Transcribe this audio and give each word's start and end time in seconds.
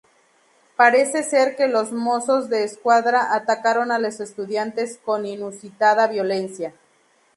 Parece 0.77 1.21
ser 1.21 1.55
que 1.55 1.67
los 1.67 1.91
Mozos 1.91 2.49
de 2.49 2.63
Escuadra 2.63 3.35
atacaron 3.35 3.91
a 3.91 3.99
los 3.99 4.19
estudiantes 4.19 4.97
con 5.05 5.27
inusitada 5.27 6.07
violencia. 6.07 6.73